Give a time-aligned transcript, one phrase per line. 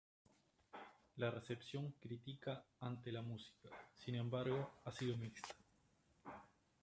[1.17, 5.53] La recepción crítica ante la música, sin embargo, ha sido mixta.